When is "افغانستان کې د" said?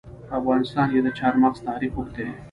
0.39-1.09